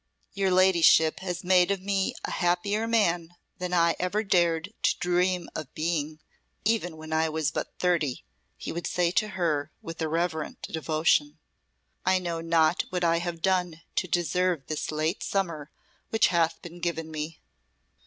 "Your 0.33 0.49
ladyship 0.49 1.19
has 1.19 1.43
made 1.43 1.69
of 1.69 1.79
me 1.79 2.15
a 2.25 2.31
happier 2.31 2.87
man 2.87 3.35
than 3.59 3.71
I 3.71 3.95
ever 3.99 4.23
dared 4.23 4.73
to 4.81 4.97
dream 4.97 5.47
of 5.53 5.75
being, 5.75 6.17
even 6.65 6.97
when 6.97 7.13
I 7.13 7.29
was 7.29 7.51
but 7.51 7.77
thirty," 7.77 8.23
he 8.57 8.71
would 8.71 8.87
say 8.87 9.11
to 9.11 9.27
her, 9.27 9.71
with 9.83 10.01
reverent 10.01 10.63
devotion. 10.63 11.37
"I 12.03 12.17
know 12.17 12.41
not 12.41 12.83
what 12.89 13.03
I 13.03 13.19
have 13.19 13.43
done 13.43 13.81
to 13.97 14.07
deserve 14.07 14.65
this 14.65 14.91
late 14.91 15.21
summer 15.21 15.69
which 16.09 16.29
hath 16.29 16.59
been 16.63 16.79
given 16.79 17.11
me." 17.11 17.39